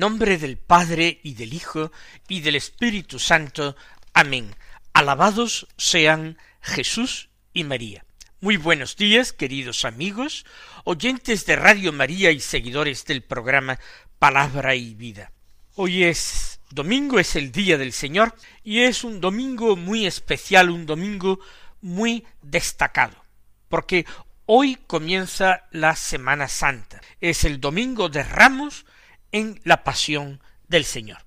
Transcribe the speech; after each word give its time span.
Nombre 0.00 0.38
del 0.38 0.56
Padre 0.56 1.20
y 1.22 1.34
del 1.34 1.52
Hijo 1.52 1.92
y 2.26 2.40
del 2.40 2.56
Espíritu 2.56 3.18
Santo. 3.18 3.76
Amén. 4.14 4.56
Alabados 4.94 5.68
sean 5.76 6.38
Jesús 6.62 7.28
y 7.52 7.64
María. 7.64 8.06
Muy 8.40 8.56
buenos 8.56 8.96
días, 8.96 9.34
queridos 9.34 9.84
amigos, 9.84 10.46
oyentes 10.84 11.44
de 11.44 11.56
Radio 11.56 11.92
María 11.92 12.30
y 12.30 12.40
seguidores 12.40 13.04
del 13.04 13.22
programa 13.22 13.78
Palabra 14.18 14.74
y 14.74 14.94
Vida. 14.94 15.32
Hoy 15.74 16.04
es 16.04 16.60
domingo, 16.70 17.18
es 17.18 17.36
el 17.36 17.52
día 17.52 17.76
del 17.76 17.92
Señor, 17.92 18.34
y 18.64 18.80
es 18.80 19.04
un 19.04 19.20
domingo 19.20 19.76
muy 19.76 20.06
especial, 20.06 20.70
un 20.70 20.86
domingo 20.86 21.40
muy 21.82 22.24
destacado, 22.40 23.22
porque 23.68 24.06
hoy 24.46 24.78
comienza 24.86 25.68
la 25.72 25.94
Semana 25.94 26.48
Santa. 26.48 27.02
Es 27.20 27.44
el 27.44 27.60
domingo 27.60 28.08
de 28.08 28.22
Ramos, 28.22 28.86
en 29.32 29.60
la 29.64 29.84
pasión 29.84 30.40
del 30.68 30.84
Señor. 30.84 31.18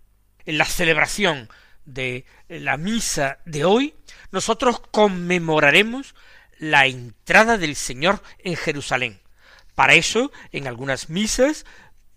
En 0.46 0.58
la 0.58 0.66
celebración 0.66 1.50
de 1.86 2.26
la 2.48 2.78
misa 2.78 3.40
de 3.46 3.66
hoy, 3.66 3.96
nosotros 4.32 4.82
conmemoraremos 4.92 6.16
la 6.58 6.86
entrada 6.86 7.58
del 7.58 7.76
Señor 7.76 8.22
en 8.40 8.56
Jerusalén. 8.56 9.22
Para 9.76 9.96
eso, 9.96 10.32
en 10.52 10.68
algunas 10.68 11.10
misas, 11.10 11.66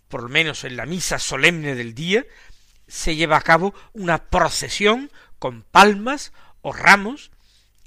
por 0.08 0.22
lo 0.22 0.28
menos 0.28 0.64
en 0.64 0.76
la 0.76 0.86
misa 0.86 1.18
solemne 1.18 1.74
del 1.74 1.94
día, 1.94 2.24
se 2.86 3.16
lleva 3.16 3.36
a 3.36 3.42
cabo 3.42 3.74
una 3.92 4.30
procesión 4.30 5.10
con 5.38 5.62
palmas 5.62 6.32
o 6.60 6.72
ramos 6.72 7.30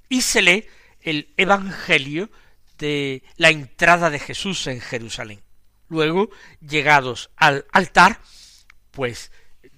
y 0.10 0.22
se 0.22 0.42
lee 0.42 0.68
el 1.02 1.34
Evangelio 1.38 2.30
de 2.78 3.24
la 3.38 3.50
entrada 3.50 4.10
de 4.10 4.20
Jesús 4.20 4.68
en 4.68 4.82
Jerusalén. 4.82 5.42
Luego, 5.90 6.30
llegados 6.62 7.32
al 7.36 7.66
altar, 7.72 8.20
pues 8.92 9.32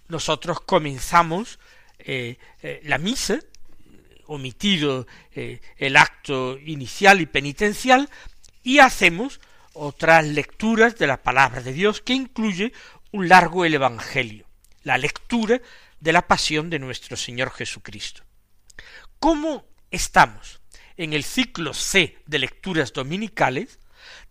nosotros 0.08 0.62
comenzamos 0.62 1.60
eh, 2.00 2.38
eh, 2.62 2.82
la 2.84 2.98
misa, 2.98 3.40
omitido 4.26 5.08
eh, 5.34 5.62
el 5.78 5.98
acto 5.98 6.58
inicial 6.58 7.22
y 7.22 7.26
penitencial, 7.26 8.10
y 8.64 8.80
hacemos 8.80 9.40
otras 9.74 10.26
lecturas 10.26 10.98
de 10.98 11.08
la 11.08 11.24
palabra 11.24 11.62
de 11.62 11.74
Dios 11.74 12.02
que 12.02 12.14
incluye 12.14 12.74
un 13.12 13.30
largo 13.30 13.66
el 13.66 13.74
Evangelio, 13.74 14.46
la 14.84 14.98
lectura 14.98 15.62
de 16.00 16.14
la 16.14 16.28
pasión 16.28 16.70
de 16.70 16.80
nuestro 16.80 17.16
Señor 17.16 17.52
Jesucristo. 17.52 18.24
¿Cómo 19.20 19.66
estamos 19.92 20.62
en 20.98 21.14
el 21.14 21.24
ciclo 21.24 21.74
C 21.74 22.18
de 22.26 22.40
lecturas 22.40 22.92
dominicales? 22.92 23.80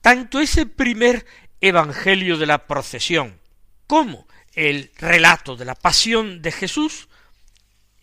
Tanto 0.00 0.40
ese 0.40 0.66
primer 0.66 1.24
Evangelio 1.60 2.38
de 2.38 2.46
la 2.46 2.66
procesión, 2.66 3.38
como 3.86 4.26
el 4.54 4.90
relato 4.96 5.56
de 5.56 5.64
la 5.64 5.74
pasión 5.74 6.40
de 6.42 6.52
Jesús, 6.52 7.08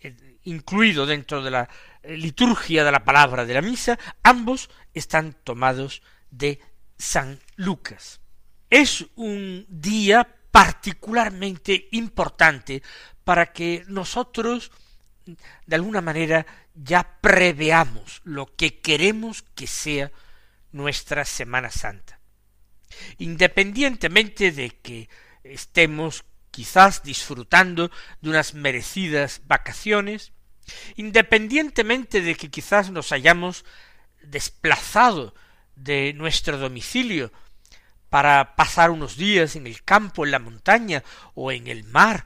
eh, 0.00 0.14
incluido 0.44 1.06
dentro 1.06 1.42
de 1.42 1.50
la 1.50 1.68
eh, 2.02 2.16
liturgia 2.16 2.84
de 2.84 2.92
la 2.92 3.04
palabra 3.04 3.44
de 3.44 3.54
la 3.54 3.62
misa, 3.62 3.98
ambos 4.22 4.70
están 4.94 5.34
tomados 5.44 6.02
de 6.30 6.60
San 6.96 7.40
Lucas. 7.56 8.20
Es 8.70 9.06
un 9.16 9.66
día 9.68 10.28
particularmente 10.50 11.88
importante 11.92 12.82
para 13.24 13.52
que 13.52 13.84
nosotros 13.88 14.70
de 15.66 15.76
alguna 15.76 16.00
manera 16.00 16.46
ya 16.74 17.18
preveamos 17.20 18.22
lo 18.24 18.54
que 18.56 18.80
queremos 18.80 19.42
que 19.42 19.66
sea 19.66 20.10
nuestra 20.72 21.24
Semana 21.24 21.70
Santa 21.70 22.17
independientemente 23.18 24.52
de 24.52 24.70
que 24.70 25.08
estemos 25.44 26.24
quizás 26.50 27.02
disfrutando 27.02 27.90
de 28.20 28.30
unas 28.30 28.54
merecidas 28.54 29.42
vacaciones, 29.44 30.32
independientemente 30.96 32.20
de 32.20 32.34
que 32.34 32.50
quizás 32.50 32.90
nos 32.90 33.12
hayamos 33.12 33.64
desplazado 34.22 35.34
de 35.76 36.12
nuestro 36.14 36.58
domicilio 36.58 37.32
para 38.10 38.56
pasar 38.56 38.90
unos 38.90 39.16
días 39.16 39.56
en 39.56 39.66
el 39.66 39.82
campo, 39.84 40.24
en 40.24 40.32
la 40.32 40.38
montaña 40.38 41.04
o 41.34 41.52
en 41.52 41.68
el 41.68 41.84
mar, 41.84 42.24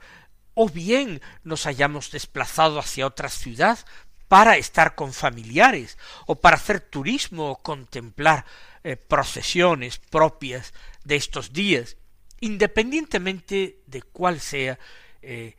o 0.53 0.69
bien 0.69 1.21
nos 1.43 1.65
hayamos 1.65 2.11
desplazado 2.11 2.79
hacia 2.79 3.07
otra 3.07 3.29
ciudad 3.29 3.79
para 4.27 4.57
estar 4.57 4.95
con 4.95 5.13
familiares, 5.13 5.97
o 6.25 6.35
para 6.35 6.55
hacer 6.55 6.79
turismo 6.79 7.51
o 7.51 7.61
contemplar 7.61 8.45
eh, 8.83 8.97
procesiones 8.97 9.97
propias 9.97 10.73
de 11.03 11.15
estos 11.15 11.53
días, 11.53 11.97
independientemente 12.39 13.81
de 13.85 14.01
cuál 14.01 14.39
sea 14.39 14.77
eh, 15.21 15.55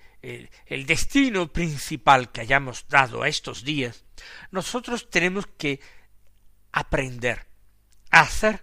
el 0.67 0.87
destino 0.87 1.53
principal 1.53 2.33
que 2.33 2.41
hayamos 2.41 2.87
dado 2.89 3.23
a 3.23 3.29
estos 3.29 3.63
días, 3.63 4.05
nosotros 4.51 5.11
tenemos 5.11 5.47
que 5.47 5.81
aprender 6.73 7.47
a 8.11 8.21
hacer 8.21 8.63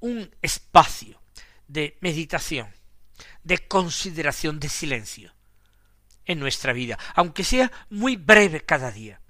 un 0.00 0.34
espacio 0.42 1.22
de 1.68 1.96
meditación, 2.00 2.68
de 3.44 3.66
consideración, 3.66 4.60
de 4.60 4.68
silencio 4.68 5.32
en 6.26 6.38
nuestra 6.38 6.72
vida, 6.74 6.98
aunque 7.14 7.44
sea 7.44 7.72
muy 7.88 8.16
breve 8.16 8.60
cada 8.60 8.90
día. 8.90 9.21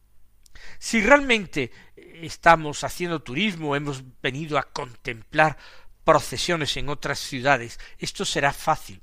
Si 0.82 1.00
realmente 1.00 1.70
estamos 1.94 2.82
haciendo 2.82 3.22
turismo, 3.22 3.76
hemos 3.76 4.02
venido 4.20 4.58
a 4.58 4.64
contemplar 4.64 5.56
procesiones 6.02 6.76
en 6.76 6.88
otras 6.88 7.20
ciudades, 7.20 7.78
esto 7.98 8.24
será 8.24 8.52
fácil, 8.52 9.00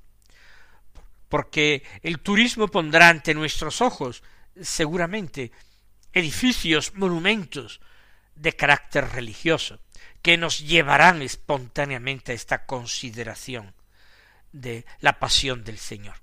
porque 1.30 1.84
el 2.04 2.20
turismo 2.20 2.68
pondrá 2.68 3.08
ante 3.08 3.34
nuestros 3.34 3.80
ojos 3.80 4.24
seguramente 4.62 5.54
edificios, 6.12 6.96
monumentos 6.96 7.80
de 8.36 8.58
carácter 8.58 9.08
religioso, 9.14 9.80
que 10.22 10.36
nos 10.36 10.60
llevarán 10.60 11.22
espontáneamente 11.22 12.34
a 12.34 12.36
esta 12.36 12.66
consideración 12.66 13.74
de 14.52 14.86
la 15.00 15.18
pasión 15.18 15.64
del 15.64 15.78
Señor. 15.78 16.18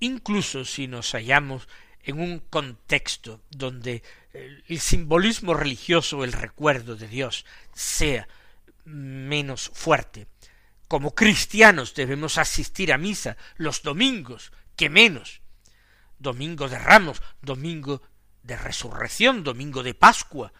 Incluso 0.00 0.64
si 0.64 0.88
nos 0.88 1.12
hallamos 1.12 1.68
en 2.04 2.20
un 2.20 2.38
contexto 2.38 3.40
donde 3.50 4.02
el 4.32 4.80
simbolismo 4.80 5.54
religioso, 5.54 6.24
el 6.24 6.32
recuerdo 6.32 6.96
de 6.96 7.08
Dios, 7.08 7.44
sea 7.74 8.28
menos 8.84 9.70
fuerte. 9.74 10.26
Como 10.88 11.14
cristianos 11.14 11.94
debemos 11.94 12.38
asistir 12.38 12.92
a 12.92 12.98
misa 12.98 13.36
los 13.56 13.82
domingos, 13.82 14.52
que 14.76 14.88
menos. 14.88 15.40
Domingo 16.18 16.68
de 16.68 16.78
Ramos, 16.78 17.22
domingo 17.42 18.02
de 18.42 18.56
Resurrección, 18.56 19.44
domingo 19.44 19.82
de 19.82 19.94
Pascua, 19.94 20.52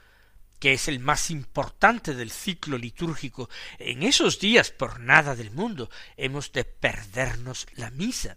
que 0.60 0.74
es 0.74 0.88
el 0.88 1.00
más 1.00 1.30
importante 1.30 2.14
del 2.14 2.30
ciclo 2.30 2.78
litúrgico. 2.78 3.48
En 3.78 4.02
esos 4.02 4.38
días, 4.38 4.70
por 4.70 5.00
nada 5.00 5.34
del 5.34 5.50
mundo, 5.50 5.90
hemos 6.16 6.52
de 6.52 6.64
perdernos 6.64 7.66
la 7.74 7.90
misa. 7.90 8.36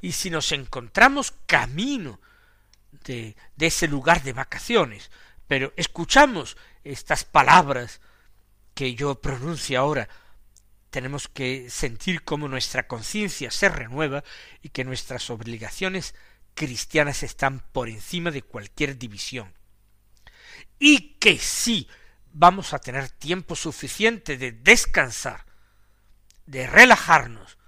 Y 0.00 0.12
si 0.12 0.30
nos 0.30 0.52
encontramos 0.52 1.32
camino 1.46 2.20
de, 3.04 3.36
ese 3.58 3.88
lugar 3.88 4.22
de 4.22 4.32
vacaciones, 4.32 5.10
pero 5.46 5.72
escuchamos 5.76 6.56
estas 6.84 7.24
palabras 7.24 8.00
que 8.74 8.94
yo 8.94 9.20
pronuncio 9.20 9.80
ahora, 9.80 10.08
tenemos 10.90 11.28
que 11.28 11.70
sentir 11.70 12.22
cómo 12.24 12.48
nuestra 12.48 12.86
conciencia 12.86 13.50
se 13.50 13.68
renueva 13.68 14.24
y 14.62 14.70
que 14.70 14.84
nuestras 14.84 15.30
obligaciones 15.30 16.14
cristianas 16.54 17.22
están 17.22 17.60
por 17.72 17.88
encima 17.88 18.30
de 18.30 18.42
cualquier 18.42 18.98
división. 18.98 19.54
Y 20.78 21.14
que 21.18 21.38
sí 21.38 21.88
vamos 22.32 22.72
a 22.72 22.78
tener 22.78 23.08
tiempo 23.08 23.54
suficiente 23.54 24.36
de 24.36 24.52
descansar, 24.52 25.44
de 26.46 26.66
relajarnos, 26.66 27.58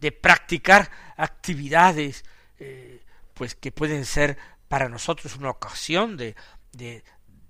de 0.00 0.12
practicar 0.12 0.90
actividades 1.16 2.24
eh, 2.58 3.02
pues 3.34 3.54
que 3.54 3.72
pueden 3.72 4.04
ser 4.04 4.36
para 4.68 4.88
nosotros 4.88 5.36
una 5.36 5.50
ocasión 5.50 6.16
de, 6.16 6.34
de 6.72 7.04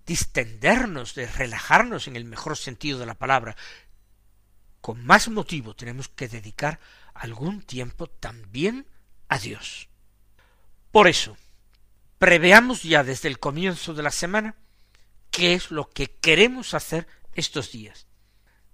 distendernos, 0.06 1.14
de 1.14 1.26
relajarnos 1.26 2.08
en 2.08 2.16
el 2.16 2.24
mejor 2.24 2.56
sentido 2.56 2.98
de 2.98 3.06
la 3.06 3.14
palabra, 3.14 3.56
con 4.80 5.04
más 5.04 5.28
motivo 5.28 5.74
tenemos 5.74 6.08
que 6.08 6.28
dedicar 6.28 6.80
algún 7.14 7.62
tiempo 7.62 8.06
también 8.06 8.86
a 9.28 9.38
Dios. 9.38 9.88
Por 10.90 11.08
eso, 11.08 11.36
preveamos 12.18 12.82
ya 12.82 13.04
desde 13.04 13.28
el 13.28 13.38
comienzo 13.38 13.94
de 13.94 14.02
la 14.02 14.10
semana 14.10 14.56
qué 15.30 15.54
es 15.54 15.70
lo 15.70 15.90
que 15.90 16.06
queremos 16.06 16.74
hacer 16.74 17.06
estos 17.34 17.72
días. 17.72 18.06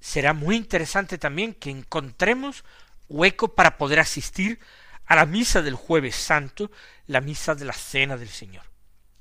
Será 0.00 0.34
muy 0.34 0.56
interesante 0.56 1.18
también 1.18 1.54
que 1.54 1.70
encontremos 1.70 2.64
hueco 3.08 3.54
para 3.54 3.76
poder 3.78 4.00
asistir 4.00 4.58
a 5.06 5.16
la 5.16 5.26
misa 5.26 5.62
del 5.62 5.74
jueves 5.74 6.16
santo, 6.16 6.70
la 7.06 7.20
misa 7.20 7.54
de 7.54 7.64
la 7.64 7.72
cena 7.72 8.16
del 8.16 8.28
Señor. 8.28 8.64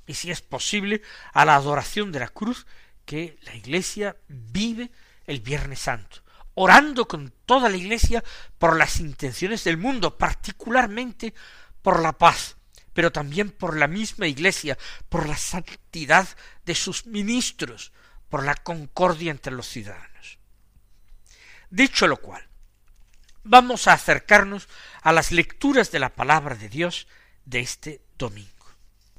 Y 0.06 0.14
si 0.14 0.30
es 0.30 0.42
posible, 0.42 1.02
a 1.32 1.44
la 1.44 1.54
adoración 1.56 2.12
de 2.12 2.20
la 2.20 2.28
cruz 2.28 2.66
que 3.04 3.38
la 3.42 3.54
Iglesia 3.54 4.16
vive 4.28 4.90
el 5.26 5.40
Viernes 5.40 5.80
Santo, 5.80 6.22
orando 6.54 7.06
con 7.06 7.32
toda 7.46 7.68
la 7.68 7.76
Iglesia 7.76 8.22
por 8.58 8.76
las 8.76 9.00
intenciones 9.00 9.64
del 9.64 9.76
mundo, 9.76 10.16
particularmente 10.16 11.34
por 11.82 12.00
la 12.00 12.12
paz, 12.12 12.56
pero 12.92 13.12
también 13.12 13.50
por 13.50 13.76
la 13.76 13.88
misma 13.88 14.26
Iglesia, 14.26 14.78
por 15.08 15.28
la 15.28 15.36
santidad 15.36 16.28
de 16.64 16.74
sus 16.74 17.06
ministros, 17.06 17.92
por 18.28 18.44
la 18.44 18.54
concordia 18.54 19.30
entre 19.30 19.52
los 19.52 19.66
ciudadanos. 19.66 20.38
Dicho 21.70 22.06
lo 22.06 22.18
cual, 22.18 22.46
vamos 23.44 23.86
a 23.86 23.92
acercarnos 23.92 24.68
a 25.02 25.12
las 25.12 25.30
lecturas 25.30 25.90
de 25.92 25.98
la 25.98 26.08
palabra 26.08 26.54
de 26.54 26.68
Dios 26.68 27.06
de 27.44 27.60
este 27.60 28.00
domingo. 28.18 28.50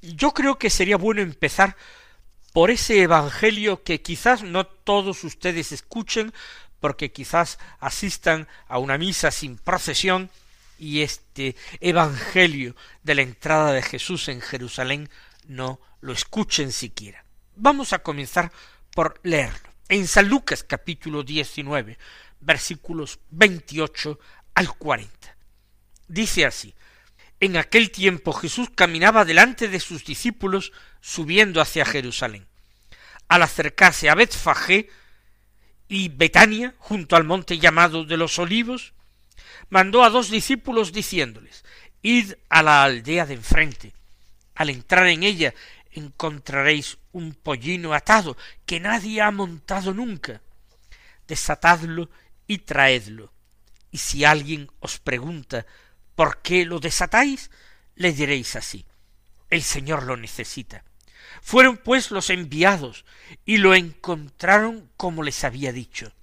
Yo 0.01 0.33
creo 0.33 0.59
que 0.59 0.69
sería 0.69 0.97
bueno 0.97 1.21
empezar 1.21 1.75
por 2.53 2.71
ese 2.71 3.01
Evangelio 3.01 3.83
que 3.83 4.01
quizás 4.01 4.43
no 4.43 4.65
todos 4.65 5.23
ustedes 5.23 5.71
escuchen, 5.71 6.33
porque 6.79 7.11
quizás 7.11 7.57
asistan 7.79 8.47
a 8.67 8.77
una 8.77 8.97
misa 8.97 9.31
sin 9.31 9.57
procesión, 9.57 10.29
y 10.77 11.01
este 11.01 11.55
Evangelio 11.79 12.75
de 13.03 13.15
la 13.15 13.21
entrada 13.21 13.71
de 13.71 13.81
Jesús 13.81 14.27
en 14.27 14.41
Jerusalén 14.41 15.09
no 15.47 15.79
lo 16.01 16.13
escuchen 16.13 16.71
siquiera. 16.71 17.23
Vamos 17.55 17.93
a 17.93 17.99
comenzar 17.99 18.51
por 18.93 19.19
leerlo. 19.23 19.69
En 19.87 20.07
San 20.07 20.27
Lucas 20.27 20.63
capítulo 20.63 21.23
19, 21.23 21.97
versículos 22.39 23.19
28 23.31 24.19
al 24.53 24.75
40. 24.75 25.35
Dice 26.07 26.45
así, 26.45 26.73
en 27.39 27.57
aquel 27.57 27.91
tiempo 27.91 28.33
Jesús 28.33 28.69
caminaba 28.73 29.25
delante 29.25 29.67
de 29.67 29.79
sus 29.79 30.05
discípulos 30.05 30.71
subiendo 31.01 31.61
hacia 31.61 31.85
Jerusalén. 31.85 32.47
Al 33.27 33.43
acercarse 33.43 34.09
a 34.09 34.15
Betfagé 34.15 34.89
y 35.87 36.09
Betania, 36.09 36.75
junto 36.77 37.15
al 37.15 37.23
monte 37.23 37.57
llamado 37.59 38.05
de 38.05 38.17
los 38.17 38.39
olivos, 38.39 38.93
mandó 39.69 40.03
a 40.03 40.09
dos 40.09 40.29
discípulos 40.29 40.93
diciéndoles 40.93 41.63
Id 42.01 42.33
a 42.49 42.61
la 42.61 42.83
aldea 42.83 43.25
de 43.25 43.33
enfrente. 43.33 43.93
Al 44.53 44.69
entrar 44.69 45.07
en 45.07 45.23
ella 45.23 45.53
encontraréis 45.91 46.97
un 47.11 47.33
pollino 47.33 47.93
atado 47.93 48.37
que 48.65 48.79
nadie 48.79 49.21
ha 49.21 49.31
montado 49.31 49.93
nunca. 49.93 50.41
Desatadlo 51.27 52.09
y 52.47 52.59
traedlo. 52.59 53.33
Y 53.91 53.97
si 53.99 54.25
alguien 54.25 54.69
os 54.79 54.99
pregunta 54.99 55.65
¿Por 56.15 56.41
qué 56.41 56.65
lo 56.65 56.79
desatáis? 56.79 57.51
le 57.95 58.13
diréis 58.13 58.55
así. 58.55 58.85
El 59.49 59.63
Señor 59.63 60.03
lo 60.03 60.17
necesita. 60.17 60.83
Fueron 61.41 61.77
pues 61.77 62.11
los 62.11 62.29
enviados 62.29 63.05
y 63.45 63.57
lo 63.57 63.75
encontraron 63.75 64.89
como 64.97 65.23
les 65.23 65.43
había 65.43 65.71
dicho. 65.71 66.13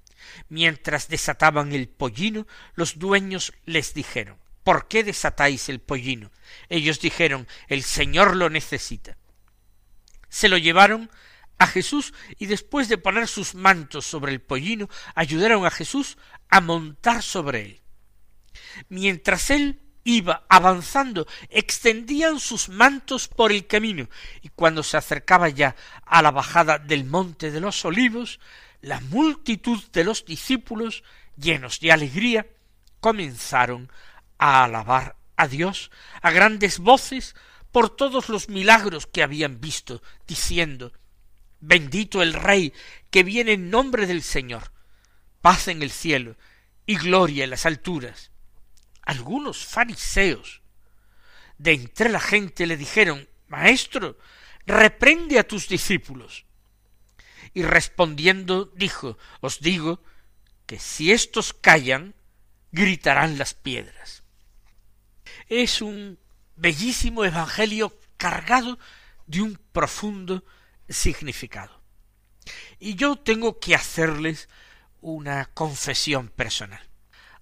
Mientras 0.48 1.08
desataban 1.08 1.72
el 1.72 1.88
pollino, 1.88 2.46
los 2.74 2.98
dueños 2.98 3.52
les 3.64 3.94
dijeron 3.94 4.38
¿Por 4.64 4.88
qué 4.88 5.04
desatáis 5.04 5.68
el 5.68 5.80
pollino? 5.80 6.30
Ellos 6.68 7.00
dijeron 7.00 7.46
El 7.68 7.82
Señor 7.82 8.36
lo 8.36 8.48
necesita. 8.48 9.16
Se 10.28 10.48
lo 10.48 10.56
llevaron 10.56 11.10
a 11.62 11.66
Jesús 11.66 12.12
y 12.38 12.46
después 12.46 12.88
de 12.88 12.98
poner 12.98 13.28
sus 13.28 13.54
mantos 13.54 14.04
sobre 14.04 14.32
el 14.32 14.40
pollino, 14.40 14.88
ayudaron 15.14 15.64
a 15.64 15.70
Jesús 15.70 16.18
a 16.48 16.60
montar 16.60 17.22
sobre 17.22 17.62
él. 17.62 17.80
Mientras 18.88 19.50
él 19.50 19.80
iba 20.04 20.44
avanzando, 20.48 21.26
extendían 21.48 22.40
sus 22.40 22.68
mantos 22.68 23.28
por 23.28 23.52
el 23.52 23.66
camino, 23.68 24.08
y 24.42 24.48
cuando 24.48 24.82
se 24.82 24.96
acercaba 24.96 25.48
ya 25.48 25.76
a 26.04 26.20
la 26.22 26.32
bajada 26.32 26.78
del 26.78 27.04
monte 27.04 27.52
de 27.52 27.60
los 27.60 27.84
olivos, 27.84 28.40
la 28.80 28.98
multitud 29.00 29.80
de 29.92 30.02
los 30.02 30.24
discípulos, 30.24 31.04
llenos 31.36 31.78
de 31.78 31.92
alegría, 31.92 32.46
comenzaron 32.98 33.90
a 34.38 34.64
alabar 34.64 35.16
a 35.36 35.46
Dios 35.46 35.92
a 36.20 36.32
grandes 36.32 36.80
voces 36.80 37.36
por 37.70 37.88
todos 37.94 38.28
los 38.28 38.48
milagros 38.48 39.06
que 39.06 39.22
habían 39.22 39.60
visto, 39.60 40.02
diciendo 40.26 40.92
Bendito 41.62 42.20
el 42.20 42.34
Rey 42.34 42.74
que 43.10 43.22
viene 43.22 43.52
en 43.52 43.70
nombre 43.70 44.06
del 44.06 44.22
Señor, 44.22 44.70
paz 45.40 45.68
en 45.68 45.82
el 45.82 45.90
cielo 45.90 46.36
y 46.84 46.96
gloria 46.96 47.44
en 47.44 47.50
las 47.50 47.64
alturas 47.64 48.32
algunos 49.02 49.66
fariseos 49.66 50.62
de 51.58 51.72
entre 51.72 52.08
la 52.08 52.20
gente 52.20 52.66
le 52.66 52.76
dijeron 52.76 53.28
Maestro, 53.48 54.18
reprende 54.66 55.38
a 55.38 55.46
tus 55.46 55.68
discípulos. 55.68 56.46
Y 57.52 57.62
respondiendo 57.64 58.66
dijo 58.74 59.18
Os 59.40 59.60
digo 59.60 60.02
que 60.66 60.78
si 60.78 61.12
éstos 61.12 61.52
callan, 61.52 62.14
gritarán 62.70 63.36
las 63.36 63.52
piedras. 63.52 64.22
Es 65.48 65.82
un 65.82 66.18
bellísimo 66.56 67.24
evangelio 67.24 67.98
cargado 68.16 68.78
de 69.26 69.42
un 69.42 69.60
profundo 69.72 70.44
significado. 70.92 71.82
Y 72.78 72.94
yo 72.94 73.16
tengo 73.16 73.60
que 73.60 73.74
hacerles 73.74 74.48
una 75.00 75.46
confesión 75.46 76.28
personal. 76.28 76.88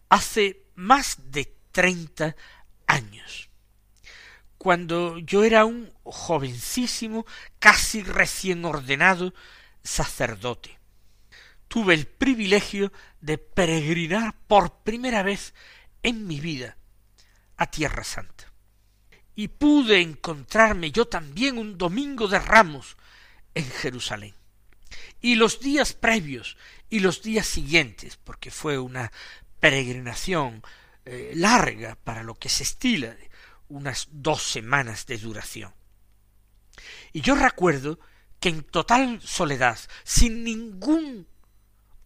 Hace 0.08 0.64
más 0.75 1.31
de 1.31 1.55
treinta 1.73 2.37
años. 2.87 3.49
Cuando 4.59 5.19
yo 5.19 5.45
era 5.45 5.64
un 5.64 5.92
jovencísimo, 6.02 7.25
casi 7.59 8.02
recién 8.02 8.64
ordenado 8.64 9.33
sacerdote. 9.83 10.78
Tuve 11.69 11.95
el 11.95 12.07
privilegio 12.07 12.92
de 13.21 13.38
peregrinar 13.38 14.35
por 14.47 14.83
primera 14.83 15.23
vez 15.23 15.54
en 16.02 16.26
mi 16.26 16.40
vida 16.40 16.76
a 17.57 17.66
Tierra 17.66 18.04
Santa. 18.04 18.52
Y 19.35 19.49
pude 19.49 20.00
encontrarme 20.00 20.90
yo 20.90 21.07
también 21.07 21.57
un 21.57 21.78
domingo 21.78 22.26
de 22.28 22.38
ramos 22.38 22.97
en 23.54 23.64
Jerusalén. 23.64 24.35
Y 25.21 25.35
los 25.35 25.61
días 25.61 25.92
previos 25.92 26.57
y 26.88 27.00
los 27.00 27.23
días 27.23 27.47
siguientes, 27.47 28.16
porque 28.16 28.50
fue 28.50 28.78
una 28.78 29.12
peregrinación 29.61 30.62
eh, 31.04 31.33
larga 31.35 31.97
para 31.97 32.23
lo 32.23 32.35
que 32.35 32.49
se 32.49 32.62
estila 32.62 33.16
unas 33.69 34.09
dos 34.11 34.42
semanas 34.42 35.07
de 35.07 35.19
duración. 35.19 35.73
Y 37.12 37.21
yo 37.21 37.35
recuerdo 37.35 38.00
que 38.38 38.49
en 38.49 38.62
total 38.62 39.21
soledad, 39.23 39.78
sin 40.02 40.42
ningún 40.42 41.26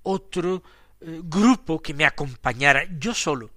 otro 0.02 0.62
eh, 1.00 1.20
grupo 1.24 1.80
que 1.80 1.94
me 1.94 2.04
acompañara, 2.04 2.86
yo 2.98 3.14
solo, 3.14 3.50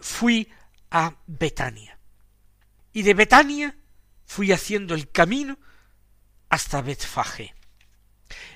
fui 0.00 0.48
a 0.90 1.14
Betania. 1.26 1.98
Y 2.92 3.02
de 3.02 3.14
Betania 3.14 3.76
fui 4.26 4.52
haciendo 4.52 4.94
el 4.94 5.10
camino 5.10 5.58
hasta 6.50 6.82
Betfagé. 6.82 7.54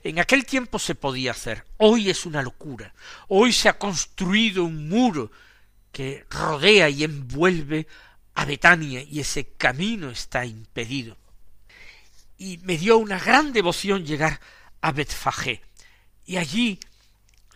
En 0.03 0.19
aquel 0.19 0.45
tiempo 0.45 0.79
se 0.79 0.95
podía 0.95 1.31
hacer, 1.31 1.65
hoy 1.79 2.11
es 2.11 2.27
una 2.27 2.43
locura. 2.43 2.95
Hoy 3.29 3.53
se 3.53 3.69
ha 3.69 3.79
construido 3.79 4.65
un 4.65 4.89
muro 4.89 5.31
que 5.91 6.27
rodea 6.29 6.91
y 6.91 7.05
envuelve 7.05 7.87
a 8.35 8.45
Betania 8.45 9.01
y 9.03 9.21
ese 9.21 9.47
camino 9.57 10.11
está 10.11 10.45
impedido. 10.45 11.17
Y 12.37 12.59
me 12.59 12.77
dio 12.77 12.99
una 12.99 13.19
gran 13.19 13.53
devoción 13.53 14.05
llegar 14.05 14.41
a 14.81 14.93
Betfagé. 14.93 15.63
Y 16.27 16.37
allí 16.37 16.79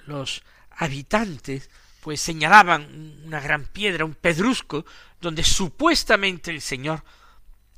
los 0.06 0.42
habitantes 0.70 1.68
pues 2.00 2.20
señalaban 2.20 3.22
una 3.24 3.40
gran 3.40 3.64
piedra, 3.64 4.04
un 4.04 4.14
pedrusco, 4.14 4.86
donde 5.20 5.42
supuestamente 5.42 6.50
el 6.50 6.62
Señor 6.62 7.04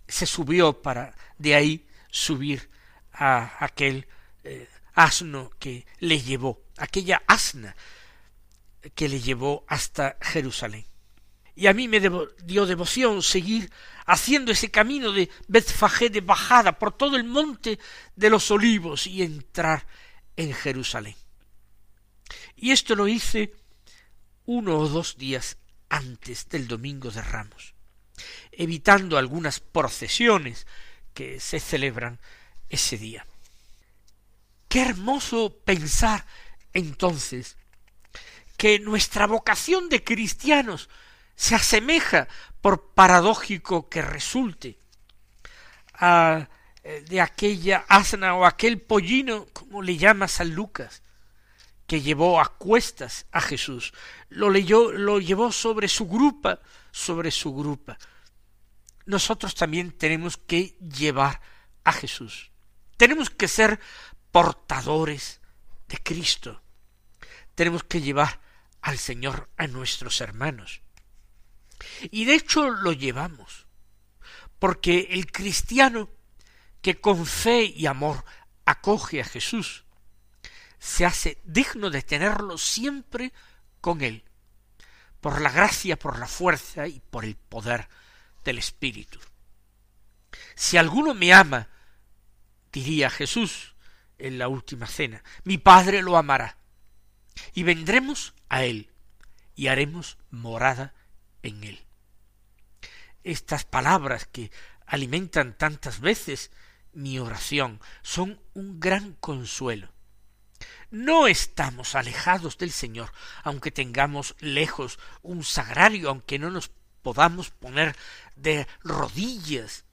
se 0.06 0.26
subió 0.26 0.82
para 0.82 1.14
de 1.38 1.54
ahí 1.54 1.86
subir 2.10 2.70
a 3.12 3.64
aquel 3.64 4.06
eh, 4.44 4.68
asno 4.94 5.50
que 5.58 5.86
le 5.98 6.20
llevó, 6.20 6.62
aquella 6.76 7.22
asna 7.26 7.76
que 8.94 9.08
le 9.08 9.20
llevó 9.20 9.64
hasta 9.68 10.16
Jerusalén. 10.20 10.86
y 11.54 11.66
a 11.66 11.74
mí 11.74 11.88
me 11.88 12.00
dio 12.00 12.64
devoción 12.64 13.22
seguir 13.22 13.70
haciendo 14.06 14.52
ese 14.52 14.70
camino 14.70 15.12
de 15.12 15.28
Betfagé 15.48 16.08
de 16.08 16.22
bajada 16.22 16.78
por 16.78 16.96
todo 16.96 17.16
el 17.16 17.24
monte 17.24 17.78
de 18.16 18.30
los 18.30 18.50
olivos 18.50 19.06
y 19.06 19.22
entrar 19.22 19.86
en 20.36 20.54
Jerusalén. 20.54 21.16
Y 22.56 22.70
esto 22.70 22.94
lo 22.94 23.08
hice 23.08 23.54
uno 24.46 24.78
o 24.78 24.88
dos 24.88 25.16
días 25.16 25.58
antes 25.88 26.48
del 26.48 26.66
domingo 26.66 27.10
de 27.10 27.20
Ramos, 27.20 27.74
evitando 28.52 29.18
algunas 29.18 29.60
procesiones 29.60 30.66
que 31.14 31.40
se 31.40 31.60
celebran 31.60 32.18
ese 32.68 32.96
día. 32.96 33.26
Qué 34.68 34.82
hermoso 34.82 35.56
pensar 35.64 36.24
entonces 36.72 37.56
que 38.56 38.78
nuestra 38.78 39.26
vocación 39.26 39.88
de 39.88 40.04
cristianos 40.04 40.88
se 41.34 41.54
asemeja, 41.54 42.28
por 42.60 42.92
paradójico 42.92 43.88
que 43.88 44.02
resulte, 44.02 44.78
a 45.94 46.48
eh, 46.82 47.04
de 47.06 47.20
aquella 47.20 47.84
asna 47.88 48.34
o 48.34 48.46
aquel 48.46 48.80
pollino, 48.80 49.46
como 49.52 49.82
le 49.82 49.98
llama 49.98 50.28
San 50.28 50.54
Lucas, 50.54 51.02
que 51.86 52.00
llevó 52.00 52.40
a 52.40 52.56
cuestas 52.56 53.26
a 53.32 53.42
Jesús, 53.42 53.92
lo 54.30 54.48
leyó, 54.48 54.90
lo 54.90 55.20
llevó 55.20 55.52
sobre 55.52 55.88
su 55.88 56.06
grupa, 56.06 56.60
sobre 56.90 57.30
su 57.30 57.54
grupa. 57.54 57.98
Nosotros 59.10 59.56
también 59.56 59.90
tenemos 59.90 60.36
que 60.36 60.76
llevar 60.78 61.40
a 61.82 61.92
Jesús. 61.92 62.52
Tenemos 62.96 63.28
que 63.28 63.48
ser 63.48 63.80
portadores 64.30 65.40
de 65.88 65.98
Cristo. 65.98 66.62
Tenemos 67.56 67.82
que 67.82 68.00
llevar 68.00 68.40
al 68.80 68.98
Señor 68.98 69.50
a 69.56 69.66
nuestros 69.66 70.20
hermanos. 70.20 70.82
Y 72.12 72.24
de 72.24 72.34
hecho 72.34 72.70
lo 72.70 72.92
llevamos, 72.92 73.66
porque 74.60 75.08
el 75.10 75.32
cristiano 75.32 76.08
que 76.80 77.00
con 77.00 77.26
fe 77.26 77.64
y 77.64 77.86
amor 77.86 78.24
acoge 78.64 79.22
a 79.22 79.24
Jesús, 79.24 79.82
se 80.78 81.04
hace 81.04 81.40
digno 81.42 81.90
de 81.90 82.02
tenerlo 82.02 82.56
siempre 82.58 83.32
con 83.80 84.02
él, 84.02 84.22
por 85.20 85.40
la 85.40 85.50
gracia, 85.50 85.98
por 85.98 86.16
la 86.16 86.28
fuerza 86.28 86.86
y 86.86 87.00
por 87.00 87.24
el 87.24 87.34
poder 87.34 87.88
del 88.44 88.58
Espíritu. 88.58 89.18
Si 90.54 90.76
alguno 90.76 91.14
me 91.14 91.32
ama, 91.32 91.68
diría 92.72 93.10
Jesús 93.10 93.74
en 94.18 94.38
la 94.38 94.48
última 94.48 94.86
cena, 94.86 95.22
mi 95.44 95.58
Padre 95.58 96.02
lo 96.02 96.16
amará, 96.16 96.56
y 97.54 97.62
vendremos 97.62 98.34
a 98.48 98.64
él, 98.64 98.90
y 99.54 99.68
haremos 99.68 100.18
morada 100.30 100.94
en 101.42 101.64
él. 101.64 101.80
Estas 103.24 103.64
palabras 103.64 104.26
que 104.26 104.50
alimentan 104.86 105.56
tantas 105.56 106.00
veces 106.00 106.50
mi 106.92 107.18
oración 107.18 107.80
son 108.02 108.40
un 108.54 108.80
gran 108.80 109.14
consuelo. 109.14 109.92
No 110.90 111.28
estamos 111.28 111.94
alejados 111.94 112.58
del 112.58 112.72
Señor, 112.72 113.12
aunque 113.44 113.70
tengamos 113.70 114.34
lejos 114.40 114.98
un 115.22 115.44
sagrario, 115.44 116.10
aunque 116.10 116.38
no 116.38 116.50
nos 116.50 116.70
podamos 117.02 117.50
poner 117.50 117.96
de 118.36 118.66
rodillas 118.82 119.84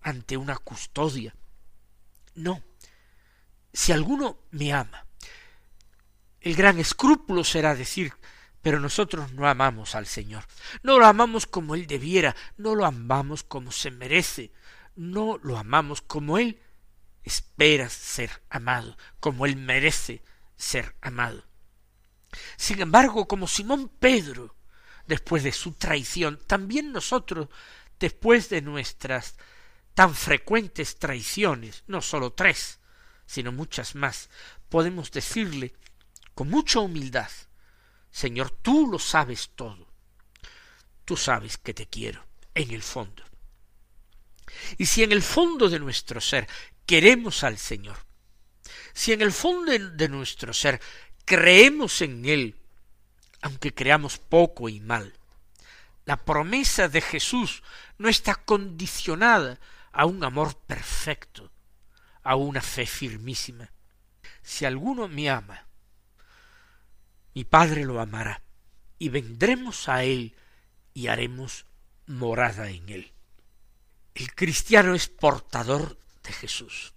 ante 0.00 0.36
una 0.36 0.56
custodia. 0.56 1.34
No. 2.34 2.62
Si 3.72 3.92
alguno 3.92 4.38
me 4.50 4.72
ama, 4.72 5.06
el 6.40 6.54
gran 6.54 6.78
escrúpulo 6.78 7.44
será 7.44 7.74
decir 7.74 8.12
pero 8.62 8.80
nosotros 8.80 9.32
no 9.32 9.48
amamos 9.48 9.94
al 9.94 10.06
Señor. 10.06 10.44
No 10.82 10.98
lo 10.98 11.06
amamos 11.06 11.46
como 11.46 11.74
Él 11.74 11.86
debiera, 11.86 12.34
no 12.56 12.74
lo 12.74 12.84
amamos 12.84 13.42
como 13.42 13.72
se 13.72 13.90
merece, 13.90 14.52
no 14.96 15.38
lo 15.42 15.56
amamos 15.56 16.02
como 16.02 16.38
Él 16.38 16.60
espera 17.22 17.88
ser 17.88 18.30
amado, 18.50 18.96
como 19.20 19.46
Él 19.46 19.56
merece 19.56 20.22
ser 20.56 20.96
amado. 21.00 21.44
Sin 22.56 22.80
embargo, 22.80 23.26
como 23.26 23.46
Simón 23.46 23.90
Pedro, 24.00 24.54
después 25.08 25.42
de 25.42 25.52
su 25.52 25.72
traición, 25.72 26.38
también 26.46 26.92
nosotros, 26.92 27.48
después 27.98 28.48
de 28.50 28.62
nuestras 28.62 29.36
tan 29.94 30.14
frecuentes 30.14 30.98
traiciones, 30.98 31.82
no 31.88 32.00
sólo 32.00 32.32
tres, 32.32 32.78
sino 33.26 33.50
muchas 33.50 33.96
más, 33.96 34.30
podemos 34.68 35.10
decirle 35.10 35.74
con 36.34 36.48
mucha 36.48 36.78
humildad, 36.78 37.30
Señor, 38.10 38.50
tú 38.50 38.88
lo 38.90 38.98
sabes 38.98 39.50
todo. 39.54 39.88
Tú 41.04 41.16
sabes 41.16 41.56
que 41.56 41.74
te 41.74 41.86
quiero, 41.86 42.24
en 42.54 42.70
el 42.70 42.82
fondo. 42.82 43.24
Y 44.76 44.86
si 44.86 45.02
en 45.02 45.12
el 45.12 45.22
fondo 45.22 45.68
de 45.68 45.78
nuestro 45.78 46.20
ser 46.20 46.46
queremos 46.86 47.42
al 47.44 47.58
Señor, 47.58 47.96
si 48.92 49.12
en 49.12 49.22
el 49.22 49.32
fondo 49.32 49.72
de 49.72 50.08
nuestro 50.08 50.52
ser 50.52 50.80
creemos 51.24 52.02
en 52.02 52.24
Él, 52.24 52.57
aunque 53.42 53.74
creamos 53.74 54.18
poco 54.18 54.68
y 54.68 54.80
mal, 54.80 55.14
la 56.04 56.16
promesa 56.16 56.88
de 56.88 57.00
Jesús 57.00 57.62
no 57.98 58.08
está 58.08 58.34
condicionada 58.34 59.58
a 59.92 60.06
un 60.06 60.24
amor 60.24 60.56
perfecto, 60.56 61.50
a 62.22 62.36
una 62.36 62.60
fe 62.60 62.86
firmísima. 62.86 63.70
Si 64.42 64.64
alguno 64.64 65.08
me 65.08 65.28
ama, 65.28 65.66
mi 67.34 67.44
Padre 67.44 67.84
lo 67.84 68.00
amará, 68.00 68.42
y 68.98 69.10
vendremos 69.10 69.88
a 69.88 70.02
Él 70.02 70.34
y 70.94 71.06
haremos 71.08 71.66
morada 72.06 72.70
en 72.70 72.88
Él. 72.88 73.12
El 74.14 74.34
cristiano 74.34 74.94
es 74.94 75.08
portador 75.08 75.98
de 76.24 76.32
Jesús 76.32 76.92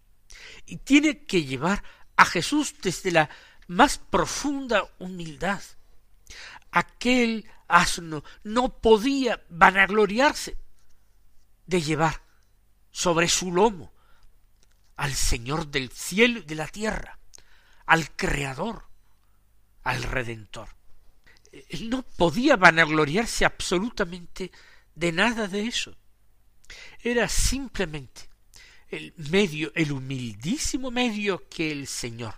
y 0.65 0.77
tiene 0.77 1.25
que 1.25 1.43
llevar 1.43 1.83
a 2.15 2.25
Jesús 2.25 2.75
desde 2.81 3.11
la 3.11 3.29
más 3.67 3.97
profunda 3.97 4.89
humildad. 4.99 5.61
Aquel 6.71 7.49
asno 7.67 8.23
no 8.43 8.79
podía 8.79 9.43
vanagloriarse 9.49 10.57
de 11.65 11.81
llevar 11.81 12.21
sobre 12.91 13.27
su 13.27 13.51
lomo 13.51 13.93
al 14.97 15.13
Señor 15.13 15.67
del 15.67 15.89
cielo 15.89 16.39
y 16.39 16.43
de 16.43 16.55
la 16.55 16.67
tierra, 16.67 17.19
al 17.85 18.11
Creador, 18.15 18.87
al 19.83 20.03
Redentor. 20.03 20.69
Él 21.51 21.89
no 21.89 22.03
podía 22.03 22.55
vanagloriarse 22.55 23.45
absolutamente 23.45 24.51
de 24.95 25.11
nada 25.11 25.47
de 25.47 25.67
eso. 25.67 25.97
Era 26.99 27.27
simplemente 27.27 28.29
el 28.89 29.13
medio, 29.17 29.71
el 29.75 29.91
humildísimo 29.91 30.91
medio 30.91 31.49
que 31.49 31.71
el 31.71 31.87
Señor 31.87 32.35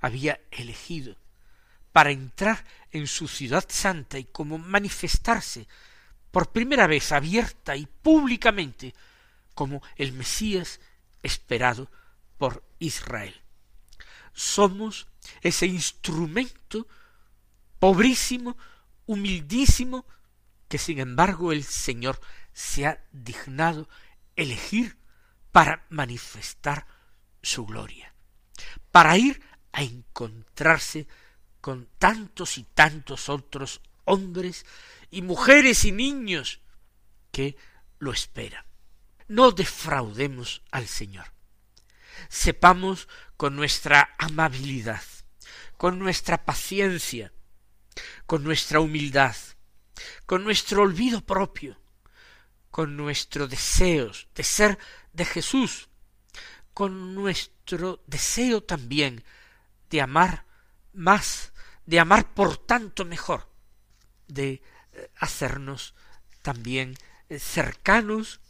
había 0.00 0.40
elegido 0.50 1.16
para 1.96 2.10
entrar 2.10 2.62
en 2.90 3.06
su 3.06 3.26
ciudad 3.26 3.64
santa 3.70 4.18
y 4.18 4.24
como 4.24 4.58
manifestarse 4.58 5.66
por 6.30 6.52
primera 6.52 6.86
vez 6.86 7.10
abierta 7.10 7.74
y 7.74 7.86
públicamente 7.86 8.94
como 9.54 9.80
el 9.96 10.12
Mesías 10.12 10.78
esperado 11.22 11.90
por 12.36 12.62
Israel. 12.80 13.34
Somos 14.34 15.06
ese 15.40 15.64
instrumento 15.68 16.86
pobrísimo, 17.78 18.58
humildísimo, 19.06 20.04
que 20.68 20.76
sin 20.76 20.98
embargo 20.98 21.50
el 21.50 21.64
Señor 21.64 22.20
se 22.52 22.84
ha 22.84 23.02
dignado 23.10 23.88
elegir 24.34 24.98
para 25.50 25.86
manifestar 25.88 26.86
su 27.42 27.64
gloria, 27.64 28.12
para 28.92 29.16
ir 29.16 29.40
a 29.72 29.82
encontrarse 29.82 31.08
con 31.66 31.88
tantos 31.98 32.58
y 32.58 32.62
tantos 32.62 33.28
otros 33.28 33.80
hombres 34.04 34.64
y 35.10 35.22
mujeres 35.22 35.84
y 35.84 35.90
niños 35.90 36.60
que 37.32 37.56
lo 37.98 38.12
esperan. 38.12 38.64
No 39.26 39.50
defraudemos 39.50 40.62
al 40.70 40.86
Señor. 40.86 41.32
Sepamos 42.28 43.08
con 43.36 43.56
nuestra 43.56 44.14
amabilidad, 44.16 45.02
con 45.76 45.98
nuestra 45.98 46.44
paciencia, 46.44 47.32
con 48.26 48.44
nuestra 48.44 48.78
humildad, 48.78 49.34
con 50.24 50.44
nuestro 50.44 50.82
olvido 50.82 51.26
propio, 51.26 51.80
con 52.70 52.96
nuestro 52.96 53.48
deseos 53.48 54.28
de 54.36 54.44
ser 54.44 54.78
de 55.12 55.24
Jesús, 55.24 55.88
con 56.72 57.16
nuestro 57.16 58.04
deseo 58.06 58.62
también 58.62 59.24
de 59.90 60.00
amar 60.00 60.46
más, 60.92 61.52
de 61.86 62.00
amar 62.00 62.34
por 62.34 62.58
tanto 62.58 63.04
mejor, 63.04 63.48
de 64.28 64.62
eh, 64.92 65.10
hacernos 65.18 65.94
también 66.42 66.96
eh, 67.28 67.38
cercanos, 67.38 68.40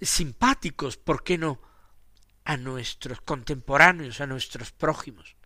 simpáticos, 0.00 0.96
¿por 0.96 1.22
qué 1.22 1.36
no?, 1.36 1.60
a 2.44 2.56
nuestros 2.56 3.20
contemporáneos, 3.20 4.20
a 4.20 4.26
nuestros 4.26 4.72
prójimos, 4.72 5.36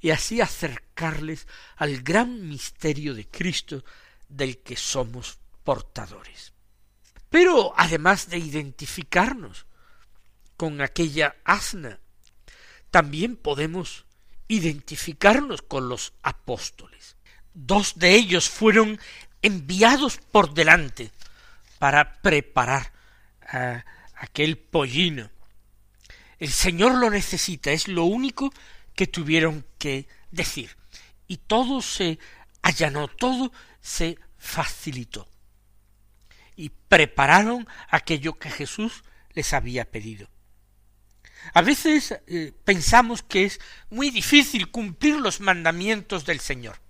y 0.00 0.10
así 0.10 0.40
acercarles 0.40 1.46
al 1.76 2.02
gran 2.02 2.48
misterio 2.48 3.14
de 3.14 3.28
Cristo 3.28 3.84
del 4.28 4.58
que 4.58 4.76
somos 4.76 5.38
portadores. 5.62 6.52
Pero 7.28 7.74
además 7.76 8.28
de 8.28 8.38
identificarnos 8.38 9.66
con 10.56 10.80
aquella 10.80 11.36
asna, 11.44 12.00
también 12.90 13.36
podemos 13.36 14.06
identificarnos 14.56 15.62
con 15.62 15.88
los 15.88 16.12
apóstoles. 16.22 17.16
Dos 17.52 17.98
de 17.98 18.14
ellos 18.14 18.48
fueron 18.48 18.98
enviados 19.42 20.18
por 20.18 20.54
delante 20.54 21.10
para 21.78 22.20
preparar 22.22 22.92
a 23.46 23.84
aquel 24.16 24.56
pollino. 24.58 25.30
El 26.38 26.50
Señor 26.50 26.94
lo 26.94 27.10
necesita, 27.10 27.70
es 27.70 27.88
lo 27.88 28.04
único 28.04 28.52
que 28.94 29.06
tuvieron 29.06 29.64
que 29.78 30.08
decir. 30.30 30.76
Y 31.26 31.38
todo 31.38 31.80
se 31.82 32.18
allanó, 32.62 33.08
todo 33.08 33.52
se 33.80 34.18
facilitó. 34.38 35.28
Y 36.56 36.70
prepararon 36.70 37.66
aquello 37.88 38.38
que 38.38 38.50
Jesús 38.50 39.04
les 39.32 39.52
había 39.52 39.84
pedido. 39.90 40.28
A 41.52 41.62
veces 41.62 42.18
eh, 42.26 42.52
pensamos 42.64 43.22
que 43.22 43.44
es 43.44 43.60
muy 43.90 44.10
difícil 44.10 44.70
cumplir 44.70 45.16
los 45.16 45.40
mandamientos 45.40 46.24
del 46.24 46.40
Señor. 46.40 46.80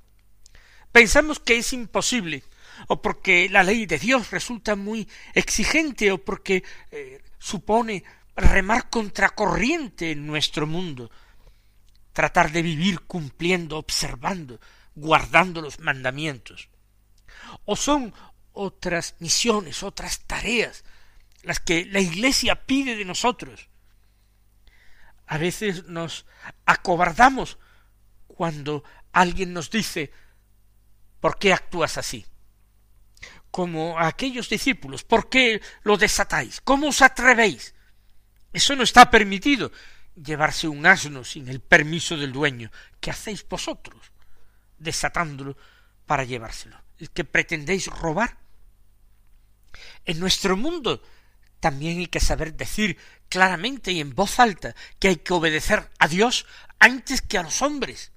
Pensamos 0.92 1.40
que 1.40 1.58
es 1.58 1.72
imposible, 1.72 2.44
o 2.86 3.02
porque 3.02 3.48
la 3.50 3.64
ley 3.64 3.86
de 3.86 3.98
Dios 3.98 4.30
resulta 4.30 4.76
muy 4.76 5.08
exigente, 5.34 6.12
o 6.12 6.18
porque 6.18 6.62
eh, 6.90 7.20
supone 7.38 8.04
remar 8.36 8.90
contracorriente 8.90 10.12
en 10.12 10.26
nuestro 10.26 10.66
mundo, 10.66 11.10
tratar 12.12 12.52
de 12.52 12.62
vivir 12.62 13.00
cumpliendo, 13.00 13.76
observando, 13.76 14.60
guardando 14.94 15.60
los 15.60 15.80
mandamientos. 15.80 16.68
O 17.64 17.76
son 17.76 18.14
otras 18.52 19.16
misiones, 19.18 19.82
otras 19.82 20.20
tareas, 20.20 20.84
las 21.42 21.60
que 21.60 21.84
la 21.86 22.00
Iglesia 22.00 22.66
pide 22.66 22.96
de 22.96 23.04
nosotros. 23.04 23.68
A 25.26 25.38
veces 25.38 25.86
nos 25.86 26.26
acobardamos 26.66 27.58
cuando 28.26 28.84
alguien 29.12 29.52
nos 29.52 29.70
dice 29.70 30.12
¿Por 31.20 31.38
qué 31.38 31.52
actúas 31.52 31.96
así? 31.96 32.26
Como 33.50 33.98
aquellos 33.98 34.48
discípulos, 34.50 35.04
¿por 35.04 35.30
qué 35.30 35.62
lo 35.82 35.96
desatáis? 35.96 36.60
¿Cómo 36.60 36.88
os 36.88 37.00
atrevéis? 37.00 37.74
Eso 38.52 38.76
no 38.76 38.82
está 38.82 39.10
permitido 39.10 39.72
llevarse 40.14 40.68
un 40.68 40.84
asno 40.84 41.24
sin 41.24 41.48
el 41.48 41.60
permiso 41.60 42.16
del 42.16 42.32
dueño. 42.32 42.70
¿Qué 43.00 43.10
hacéis 43.10 43.46
vosotros? 43.48 44.12
desatándolo 44.78 45.56
para 46.06 46.24
llevárselo. 46.24 46.76
¿Es 46.98 47.08
que 47.08 47.24
pretendéis 47.24 47.86
robar? 47.86 48.36
En 50.04 50.20
nuestro 50.20 50.56
mundo 50.56 51.02
también 51.64 51.96
hay 51.96 52.08
que 52.08 52.20
saber 52.20 52.54
decir 52.54 52.98
claramente 53.30 53.90
y 53.90 53.98
en 53.98 54.14
voz 54.14 54.38
alta 54.38 54.74
que 54.98 55.08
hay 55.08 55.16
que 55.16 55.32
obedecer 55.32 55.90
a 55.98 56.08
Dios 56.08 56.44
antes 56.78 57.22
que 57.22 57.38
a 57.38 57.42
los 57.42 57.62
hombres 57.62 58.12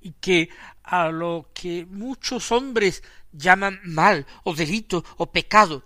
y 0.00 0.12
que 0.12 0.50
a 0.84 1.08
lo 1.08 1.50
que 1.52 1.86
muchos 1.86 2.52
hombres 2.52 3.02
llaman 3.32 3.80
mal 3.82 4.28
o 4.44 4.54
delito 4.54 5.04
o 5.16 5.32
pecado, 5.32 5.82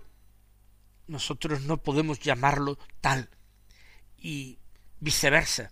nosotros 1.07 1.61
no 1.61 1.77
podemos 1.77 2.19
llamarlo 2.19 2.77
tal 2.99 3.27
y 4.19 4.59
viceversa. 4.99 5.71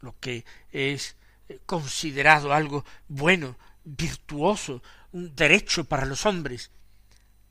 Lo 0.00 0.14
que 0.20 0.44
es 0.72 1.16
considerado 1.64 2.52
algo 2.52 2.84
bueno, 3.08 3.56
virtuoso, 3.82 4.82
un 5.12 5.34
derecho 5.34 5.84
para 5.84 6.04
los 6.04 6.26
hombres, 6.26 6.70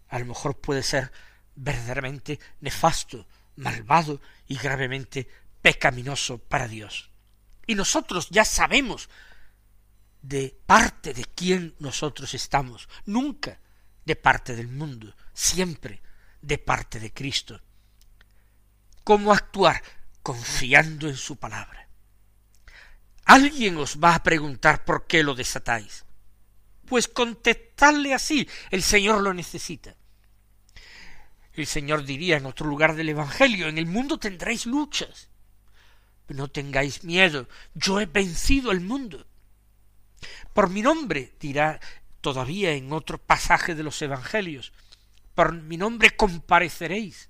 a 0.10 0.20
lo 0.20 0.26
mejor 0.26 0.62
puede 0.62 0.84
ser 0.84 1.12
verdaderamente 1.56 2.40
nefasto, 2.62 3.28
malvado 3.58 4.22
y 4.48 4.58
gravemente 4.58 5.28
pecaminoso 5.62 6.38
para 6.38 6.68
Dios. 6.68 7.10
Y 7.68 7.76
nosotros 7.76 8.28
ya 8.30 8.46
sabemos 8.46 9.10
de 10.22 10.58
parte 10.66 11.14
de 11.14 11.26
quién 11.26 11.76
nosotros 11.80 12.34
estamos, 12.34 12.90
nunca 13.06 13.60
de 14.06 14.16
parte 14.16 14.56
del 14.56 14.68
mundo, 14.68 15.16
siempre 15.34 16.02
de 16.42 16.58
parte 16.58 17.00
de 17.00 17.12
Cristo. 17.14 17.62
¿Cómo 19.04 19.32
actuar? 19.32 19.82
Confiando 20.22 21.08
en 21.08 21.16
su 21.16 21.38
palabra. 21.38 21.88
Alguien 23.26 23.78
os 23.78 23.98
va 23.98 24.16
a 24.16 24.24
preguntar 24.24 24.86
por 24.86 25.08
qué 25.08 25.24
lo 25.24 25.34
desatáis. 25.34 26.06
Pues 26.88 27.08
contestadle 27.08 28.14
así, 28.14 28.48
el 28.70 28.84
Señor 28.84 29.22
lo 29.22 29.34
necesita. 29.34 29.96
El 31.56 31.66
Señor 31.66 32.04
diría 32.04 32.38
en 32.38 32.46
otro 32.46 32.68
lugar 32.68 32.96
del 32.96 33.10
Evangelio, 33.10 33.68
en 33.68 33.78
el 33.78 33.86
mundo 33.86 34.18
tendréis 34.18 34.66
luchas. 34.66 35.30
no 36.28 36.48
tengáis 36.48 37.04
miedo, 37.04 37.48
yo 37.74 38.00
he 38.00 38.06
vencido 38.06 38.72
al 38.72 38.82
mundo. 38.82 39.26
Por 40.54 40.70
mi 40.70 40.82
nombre, 40.82 41.36
dirá 41.40 41.80
todavía 42.22 42.72
en 42.72 42.92
otro 42.92 43.18
pasaje 43.18 43.76
de 43.76 43.84
los 43.84 44.02
Evangelios, 44.02 44.74
por 45.34 45.54
mi 45.54 45.78
nombre 45.78 46.16
compareceréis 46.16 47.30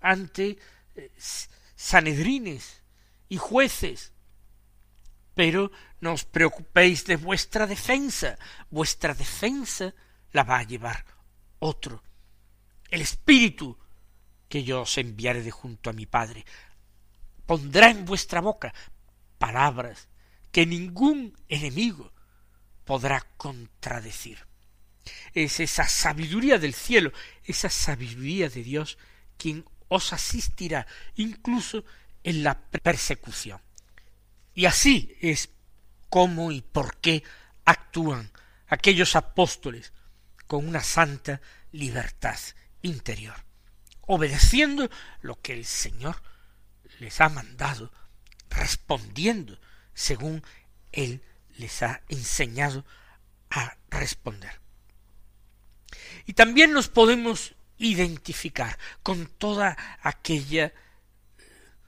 ante 0.00 0.58
eh, 0.94 1.10
sanedrines 1.76 2.82
y 3.28 3.36
jueces 3.36 4.12
pero 5.34 5.70
no 6.00 6.12
os 6.12 6.24
preocupéis 6.24 7.04
de 7.06 7.16
vuestra 7.16 7.66
defensa, 7.66 8.38
vuestra 8.70 9.14
defensa 9.14 9.94
la 10.32 10.42
va 10.44 10.58
a 10.58 10.62
llevar 10.64 11.04
otro, 11.58 12.02
el 12.92 13.00
Espíritu 13.00 13.76
que 14.50 14.62
yo 14.64 14.82
os 14.82 14.98
enviaré 14.98 15.42
de 15.42 15.50
junto 15.50 15.88
a 15.88 15.94
mi 15.94 16.04
Padre. 16.04 16.44
Pondrá 17.46 17.90
en 17.90 18.04
vuestra 18.04 18.42
boca 18.42 18.74
palabras 19.38 20.08
que 20.52 20.66
ningún 20.66 21.34
enemigo 21.48 22.12
podrá 22.84 23.22
contradecir. 23.38 24.46
Es 25.32 25.58
esa 25.58 25.88
sabiduría 25.88 26.58
del 26.58 26.74
cielo, 26.74 27.12
esa 27.44 27.70
sabiduría 27.70 28.50
de 28.50 28.62
Dios 28.62 28.98
quien 29.38 29.64
os 29.88 30.12
asistirá 30.12 30.86
incluso 31.16 31.84
en 32.22 32.44
la 32.44 32.60
persecución. 32.60 33.58
Y 34.54 34.66
así 34.66 35.16
es 35.22 35.48
cómo 36.10 36.52
y 36.52 36.60
por 36.60 36.98
qué 36.98 37.24
actúan 37.64 38.30
aquellos 38.66 39.16
apóstoles 39.16 39.94
con 40.46 40.68
una 40.68 40.82
santa 40.82 41.40
libertad 41.72 42.38
interior, 42.82 43.36
obedeciendo 44.02 44.90
lo 45.20 45.40
que 45.40 45.52
el 45.54 45.64
Señor 45.64 46.22
les 46.98 47.20
ha 47.20 47.28
mandado, 47.28 47.92
respondiendo 48.50 49.58
según 49.94 50.42
Él 50.92 51.22
les 51.56 51.82
ha 51.82 52.02
enseñado 52.08 52.84
a 53.50 53.76
responder. 53.90 54.60
Y 56.26 56.34
también 56.34 56.72
nos 56.72 56.88
podemos 56.88 57.54
identificar 57.78 58.78
con 59.02 59.26
toda 59.26 59.76
aquella 60.02 60.72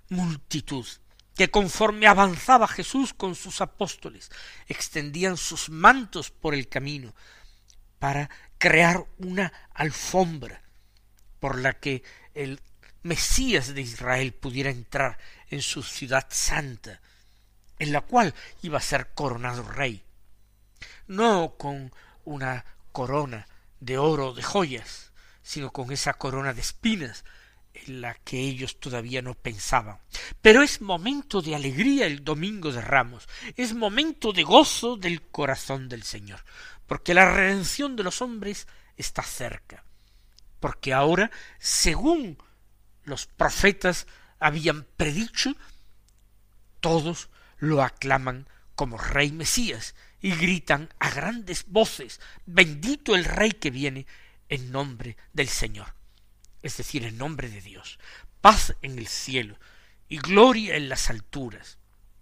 multitud 0.09 0.87
que 1.35 1.51
conforme 1.51 2.07
avanzaba 2.07 2.69
Jesús 2.69 3.13
con 3.13 3.35
sus 3.35 3.61
apóstoles, 3.61 4.31
extendían 4.69 5.37
sus 5.37 5.69
mantos 5.69 6.31
por 6.31 6.55
el 6.55 6.69
camino 6.69 7.15
para 7.99 8.31
crear 8.59 9.05
una 9.19 9.53
alfombra 9.73 10.64
por 11.45 11.59
la 11.59 11.75
que 11.75 12.03
el 12.33 12.59
Mesías 13.03 13.75
de 13.75 13.83
Israel 13.83 14.33
pudiera 14.33 14.71
entrar 14.71 15.19
en 15.51 15.61
su 15.61 15.83
ciudad 15.83 16.27
santa, 16.31 17.03
en 17.79 17.93
la 17.93 18.01
cual 18.01 18.33
iba 18.63 18.79
a 18.79 18.81
ser 18.81 19.11
coronado 19.13 19.63
rey, 19.63 20.03
no 21.07 21.57
con 21.59 21.93
una 22.25 22.65
corona 22.93 23.47
de 23.79 23.99
oro 23.99 24.33
de 24.33 24.43
joyas, 24.43 25.13
sino 25.43 25.71
con 25.71 25.93
esa 25.93 26.15
corona 26.15 26.55
de 26.55 26.63
espinas 26.63 27.27
en 27.75 28.01
la 28.01 28.15
que 28.15 28.41
ellos 28.41 28.81
todavía 28.81 29.21
no 29.21 29.35
pensaban. 29.35 29.99
Pero 30.41 30.63
es 30.63 30.81
momento 30.81 31.43
de 31.43 31.55
alegría 31.55 32.07
el 32.07 32.25
domingo 32.25 32.73
de 32.73 32.81
Ramos, 32.81 33.29
es 33.55 33.75
momento 33.75 34.33
de 34.33 34.45
gozo 34.45 34.97
del 34.97 35.21
corazón 35.21 35.91
del 35.91 36.05
Señor, 36.05 36.43
porque 36.87 37.13
la 37.13 37.31
redención 37.31 37.97
de 37.97 38.03
los 38.03 38.23
hombres 38.23 38.67
está 38.97 39.23
cerca, 39.23 39.85
porque 40.65 40.95
ahora, 40.95 41.31
según 41.59 42.39
los 43.05 43.27
profetas 43.27 44.07
habían 44.39 44.87
predicho, 44.97 45.55
todos 46.81 47.29
lo 47.59 47.83
aclaman 47.83 48.49
como 48.75 48.97
Rey 48.97 49.31
Mesías 49.31 49.95
y 50.23 50.31
gritan 50.31 50.89
a 51.01 51.11
grandes 51.11 51.67
voces, 51.67 52.19
bendito 52.47 53.15
el 53.15 53.27
Rey 53.27 53.51
que 53.51 53.71
viene 53.71 54.07
en 54.49 54.73
nombre 54.73 55.19
del 55.35 55.49
Señor 55.49 55.93
es 56.63 56.79
decir, 56.79 57.05
en 57.05 57.19
nombre 57.19 57.51
de 57.51 57.61
Dios, 57.61 57.99
paz 58.41 58.75
en 58.81 58.99
el 58.99 59.07
cielo 59.07 59.59
y 60.09 60.17
gloria 60.17 60.77
en 60.77 60.89
las 60.89 61.11
alturas. 61.11 61.77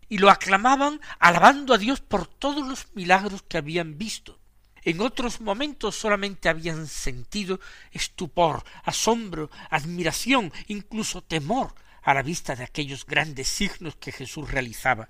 Y 0.09 0.19
lo 0.19 0.31
aclamaban 0.31 1.01
alabando 1.21 1.75
a 1.75 1.79
Dios 1.79 2.01
por 2.01 2.27
todos 2.27 2.69
los 2.69 2.93
milagros 2.97 3.45
que 3.45 3.59
habían 3.59 3.99
visto. 3.99 4.42
En 4.85 5.01
otros 5.01 5.41
momentos 5.41 5.95
solamente 5.95 6.49
habían 6.49 6.87
sentido 6.89 7.61
estupor, 7.93 8.65
asombro, 8.83 9.51
admiración, 9.71 10.53
incluso 10.67 11.23
temor 11.23 11.75
a 12.03 12.15
la 12.15 12.23
vista 12.23 12.57
de 12.57 12.65
aquellos 12.65 13.07
grandes 13.07 13.47
signos 13.49 13.97
que 13.97 14.11
Jesús 14.11 14.51
realizaba. 14.51 15.09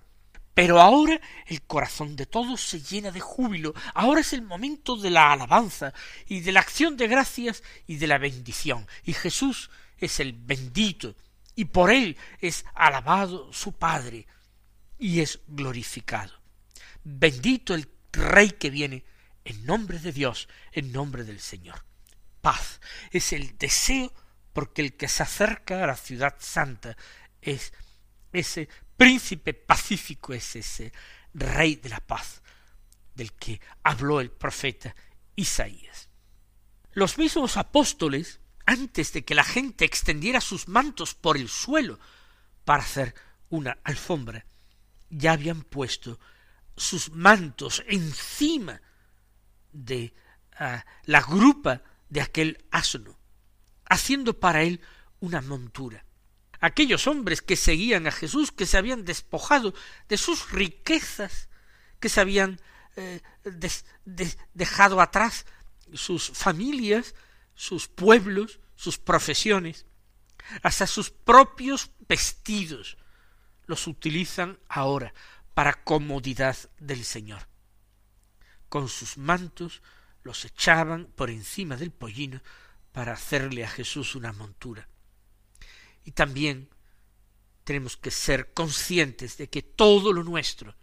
Pero 0.55 0.81
ahora 0.81 1.19
el 1.47 1.63
corazón 1.63 2.15
de 2.15 2.27
todos 2.27 2.61
se 2.61 2.83
llena 2.83 3.11
de 3.11 3.21
júbilo, 3.21 3.75
ahora 3.95 4.21
es 4.21 4.35
el 4.35 4.43
momento 4.43 4.97
de 4.97 5.09
la 5.09 5.33
alabanza 5.33 5.95
y 6.27 6.41
de 6.41 6.53
la 6.53 6.61
acción 6.61 6.99
de 6.99 7.09
gracias 7.09 7.63
y 7.87 7.97
de 7.97 8.07
la 8.07 8.19
bendición, 8.19 8.87
y 9.05 9.15
Jesús 9.15 9.71
es 9.97 10.21
el 10.21 10.35
bendito, 10.35 11.15
y 11.55 11.65
por 11.65 11.91
él 11.91 12.19
es 12.41 12.67
alabado 12.75 13.51
su 13.55 13.73
Padre, 13.73 14.27
y 14.99 15.21
es 15.21 15.41
glorificado. 15.49 16.33
Bendito 17.03 17.75
el 17.75 17.89
Rey 18.13 18.51
que 18.51 18.69
viene 18.69 19.05
en 19.45 19.65
nombre 19.65 19.99
de 19.99 20.13
Dios, 20.13 20.49
en 20.73 20.93
nombre 20.93 21.25
del 21.25 21.41
Señor. 21.41 21.85
Paz 22.41 22.81
es 23.11 23.33
el 23.33 23.57
deseo 23.57 24.13
porque 24.53 24.83
el 24.83 24.97
que 24.97 25.09
se 25.09 25.23
acerca 25.23 25.83
a 25.83 25.87
la 25.87 25.97
ciudad 25.97 26.37
santa 26.39 26.97
es 27.41 27.73
ese 28.33 28.69
príncipe 28.97 29.55
pacífico, 29.55 30.33
es 30.33 30.57
ese 30.57 30.93
rey 31.35 31.77
de 31.77 31.89
la 31.89 32.01
paz 32.01 32.43
del 33.15 33.33
que 33.33 33.61
habló 33.83 34.21
el 34.21 34.31
profeta 34.31 34.95
Isaías. 35.37 36.09
Los 36.93 37.19
mismos 37.19 37.57
apóstoles, 37.57 38.41
antes 38.67 39.13
de 39.13 39.25
que 39.25 39.35
la 39.35 39.45
gente 39.45 39.85
extendiera 39.85 40.41
sus 40.41 40.69
mantos 40.69 41.15
por 41.15 41.37
el 41.37 41.49
suelo 41.49 41.99
para 42.65 42.83
hacer 42.83 43.15
una 43.49 43.79
alfombra, 43.85 44.45
ya 45.11 45.33
habían 45.33 45.63
puesto 45.63 46.19
sus 46.77 47.11
mantos 47.11 47.83
encima 47.87 48.81
de 49.73 50.15
ah, 50.59 50.85
la 51.05 51.23
grupa 51.23 51.83
de 52.09 52.21
aquel 52.21 52.65
asno, 52.71 53.19
haciendo 53.87 54.39
para 54.39 54.63
él 54.63 54.81
una 55.21 55.41
montura. 55.41 56.05
Aquellos 56.61 57.07
hombres 57.07 57.43
que 57.43 57.57
seguían 57.57 58.07
a 58.07 58.13
Jesús, 58.13 58.53
que 58.53 58.67
se 58.67 58.79
habían 58.79 59.05
despojado 59.05 59.75
de 60.09 60.17
sus 60.17 60.53
riquezas, 60.53 61.49
que 61.99 62.09
se 62.09 62.21
habían 62.21 62.61
eh, 62.97 63.21
dejado 64.55 65.01
atrás 65.01 65.47
sus 65.95 66.31
familias, 66.31 67.15
sus 67.55 67.89
pueblos, 67.89 68.61
sus 68.77 68.99
profesiones, 68.99 69.87
hasta 70.63 70.87
sus 70.87 71.11
propios 71.11 71.91
vestidos, 72.09 72.99
los 73.67 73.87
utilizan 73.87 74.59
ahora 74.69 75.15
para 75.55 75.83
comodidad 75.85 76.57
del 76.79 77.05
Señor 77.05 77.52
con 78.73 78.89
sus 78.89 79.19
mantos 79.19 79.83
los 80.23 80.47
echaban 80.47 81.05
por 81.15 81.29
encima 81.29 81.77
del 81.77 81.91
pollino 81.91 82.41
para 82.91 83.13
hacerle 83.13 83.65
a 83.65 83.69
Jesús 83.69 84.15
una 84.15 84.33
montura. 84.33 84.89
Y 86.07 86.13
también 86.13 86.71
tenemos 87.65 87.99
que 87.99 88.11
ser 88.11 88.55
conscientes 88.55 89.37
de 89.37 89.51
que 89.51 89.61
todo 89.61 90.15
lo 90.15 90.25
nuestro, 90.25 90.75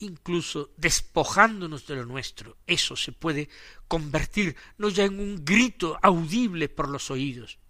incluso 0.00 0.74
despojándonos 0.76 1.86
de 1.86 1.96
lo 1.96 2.04
nuestro, 2.04 2.58
eso 2.66 2.96
se 2.96 3.12
puede 3.12 3.48
convertir 3.88 4.54
no 4.76 4.90
ya 4.90 5.04
en 5.04 5.20
un 5.20 5.46
grito 5.46 5.98
audible 6.02 6.68
por 6.68 6.90
los 6.90 7.10
oídos, 7.10 7.60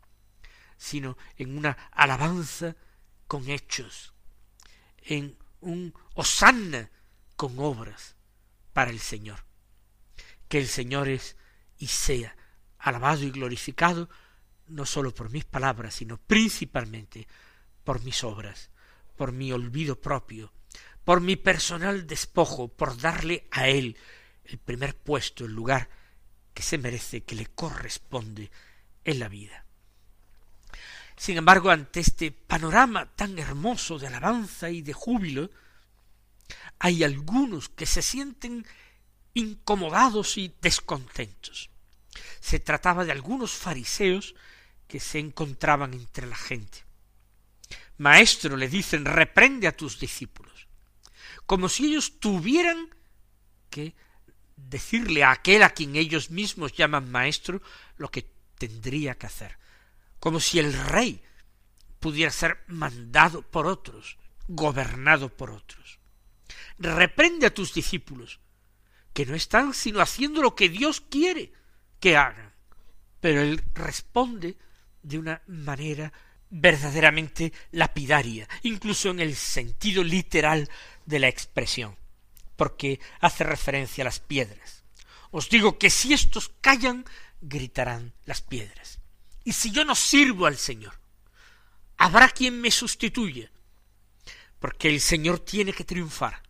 sino 0.76 1.16
en 1.36 1.56
una 1.56 1.70
alabanza 1.92 2.74
con 3.28 3.48
hechos, 3.48 4.12
en 5.04 5.38
un 5.60 5.94
hosanna 6.14 6.90
con 7.36 7.56
obras, 7.60 8.11
para 8.72 8.90
el 8.90 9.00
Señor. 9.00 9.44
Que 10.48 10.58
el 10.58 10.68
Señor 10.68 11.08
es 11.08 11.36
y 11.78 11.86
sea 11.88 12.36
alabado 12.78 13.22
y 13.24 13.30
glorificado 13.30 14.08
no 14.68 14.86
sólo 14.86 15.14
por 15.14 15.30
mis 15.30 15.44
palabras, 15.44 15.94
sino 15.94 16.18
principalmente 16.18 17.26
por 17.84 18.02
mis 18.02 18.24
obras, 18.24 18.70
por 19.16 19.32
mi 19.32 19.52
olvido 19.52 20.00
propio, 20.00 20.52
por 21.04 21.20
mi 21.20 21.36
personal 21.36 22.06
despojo, 22.06 22.68
por 22.68 22.96
darle 22.98 23.48
a 23.50 23.68
Él 23.68 23.96
el 24.44 24.58
primer 24.58 24.96
puesto, 24.96 25.44
el 25.44 25.52
lugar 25.52 25.88
que 26.54 26.62
se 26.62 26.78
merece, 26.78 27.24
que 27.24 27.34
le 27.34 27.46
corresponde 27.46 28.50
en 29.04 29.18
la 29.18 29.28
vida. 29.28 29.66
Sin 31.16 31.36
embargo, 31.36 31.70
ante 31.70 32.00
este 32.00 32.32
panorama 32.32 33.14
tan 33.14 33.38
hermoso 33.38 33.98
de 33.98 34.06
alabanza 34.06 34.70
y 34.70 34.82
de 34.82 34.92
júbilo, 34.92 35.50
hay 36.78 37.04
algunos 37.04 37.68
que 37.68 37.86
se 37.86 38.02
sienten 38.02 38.66
incomodados 39.34 40.36
y 40.36 40.52
descontentos. 40.60 41.70
Se 42.40 42.58
trataba 42.58 43.04
de 43.04 43.12
algunos 43.12 43.52
fariseos 43.52 44.34
que 44.88 44.98
se 44.98 45.20
encontraban 45.20 45.94
entre 45.94 46.26
la 46.26 46.36
gente. 46.36 46.84
Maestro, 47.98 48.56
le 48.56 48.68
dicen, 48.68 49.04
reprende 49.04 49.68
a 49.68 49.76
tus 49.76 50.00
discípulos, 50.00 50.66
como 51.46 51.68
si 51.68 51.86
ellos 51.86 52.18
tuvieran 52.18 52.88
que 53.70 53.94
decirle 54.56 55.22
a 55.22 55.30
aquel 55.30 55.62
a 55.62 55.70
quien 55.70 55.94
ellos 55.94 56.30
mismos 56.30 56.72
llaman 56.72 57.10
maestro 57.10 57.62
lo 57.96 58.10
que 58.10 58.28
tendría 58.58 59.16
que 59.16 59.26
hacer, 59.26 59.56
como 60.18 60.40
si 60.40 60.58
el 60.58 60.72
rey 60.72 61.22
pudiera 62.00 62.32
ser 62.32 62.64
mandado 62.66 63.42
por 63.42 63.66
otros, 63.66 64.18
gobernado 64.48 65.28
por 65.28 65.52
otros 65.52 66.01
reprende 66.78 67.46
a 67.46 67.54
tus 67.54 67.74
discípulos, 67.74 68.40
que 69.12 69.26
no 69.26 69.34
están 69.34 69.74
sino 69.74 70.00
haciendo 70.00 70.42
lo 70.42 70.54
que 70.54 70.68
Dios 70.68 71.00
quiere 71.00 71.52
que 72.00 72.16
hagan. 72.16 72.52
Pero 73.20 73.42
él 73.42 73.62
responde 73.74 74.56
de 75.02 75.18
una 75.18 75.42
manera 75.46 76.12
verdaderamente 76.50 77.52
lapidaria, 77.70 78.48
incluso 78.62 79.10
en 79.10 79.20
el 79.20 79.36
sentido 79.36 80.04
literal 80.04 80.68
de 81.06 81.18
la 81.18 81.28
expresión, 81.28 81.96
porque 82.56 83.00
hace 83.20 83.44
referencia 83.44 84.02
a 84.02 84.06
las 84.06 84.20
piedras. 84.20 84.84
Os 85.30 85.48
digo 85.48 85.78
que 85.78 85.88
si 85.88 86.12
estos 86.12 86.50
callan, 86.60 87.04
gritarán 87.40 88.12
las 88.24 88.42
piedras. 88.42 89.00
Y 89.44 89.52
si 89.52 89.70
yo 89.70 89.84
no 89.84 89.94
sirvo 89.94 90.46
al 90.46 90.56
Señor, 90.56 91.00
habrá 91.96 92.28
quien 92.28 92.60
me 92.60 92.70
sustituya, 92.70 93.50
porque 94.58 94.88
el 94.88 95.00
Señor 95.00 95.40
tiene 95.40 95.72
que 95.72 95.84
triunfar 95.84 96.42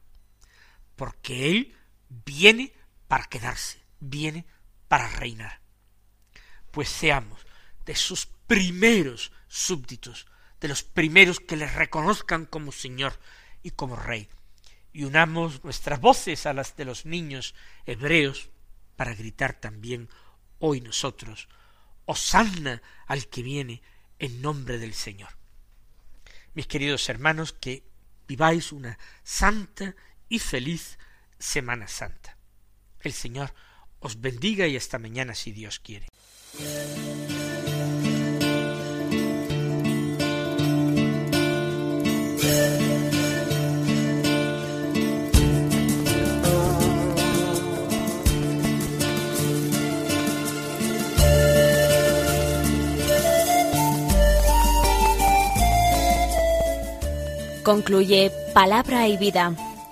porque 0.96 1.50
Él 1.50 1.76
viene 2.08 2.72
para 3.08 3.24
quedarse, 3.24 3.82
viene 4.00 4.46
para 4.88 5.08
reinar. 5.08 5.60
Pues 6.70 6.88
seamos 6.88 7.40
de 7.84 7.94
sus 7.94 8.26
primeros 8.46 9.32
súbditos, 9.48 10.26
de 10.60 10.68
los 10.68 10.82
primeros 10.82 11.40
que 11.40 11.56
le 11.56 11.66
reconozcan 11.66 12.46
como 12.46 12.72
Señor 12.72 13.18
y 13.62 13.70
como 13.70 13.96
Rey, 13.96 14.28
y 14.92 15.04
unamos 15.04 15.64
nuestras 15.64 16.00
voces 16.00 16.46
a 16.46 16.52
las 16.52 16.76
de 16.76 16.84
los 16.84 17.06
niños 17.06 17.54
hebreos 17.86 18.50
para 18.96 19.14
gritar 19.14 19.54
también 19.54 20.08
hoy 20.58 20.80
nosotros, 20.80 21.48
Osanna 22.04 22.82
al 23.06 23.28
que 23.28 23.42
viene 23.42 23.82
en 24.18 24.42
nombre 24.42 24.78
del 24.78 24.94
Señor. 24.94 25.30
Mis 26.54 26.66
queridos 26.66 27.08
hermanos, 27.08 27.52
que 27.52 27.84
viváis 28.28 28.72
una 28.72 28.98
santa 29.22 29.94
y 30.32 30.38
feliz 30.38 30.98
Semana 31.38 31.86
Santa. 31.88 32.38
El 33.02 33.12
Señor 33.12 33.52
os 34.00 34.18
bendiga 34.18 34.66
y 34.66 34.78
hasta 34.78 34.98
mañana 34.98 35.34
si 35.34 35.52
Dios 35.52 35.78
quiere. 35.78 36.06
Concluye 57.62 58.32
Palabra 58.54 59.06
y 59.08 59.18
Vida 59.18 59.54